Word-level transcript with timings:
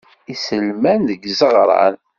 Iselman 0.33 1.01
deg 1.09 1.21
izeɣṛan. 1.31 1.95